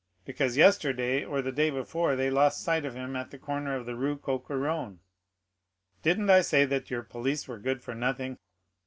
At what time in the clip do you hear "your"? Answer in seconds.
6.89-7.03